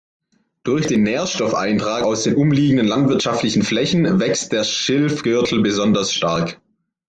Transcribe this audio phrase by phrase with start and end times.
[0.63, 6.59] Durch den Nährstoffeintrag aus den umliegenden landwirtschaftlichen Flächen wächst der Schilfgürtel besonders stark.